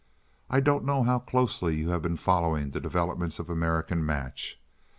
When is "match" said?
4.03-4.59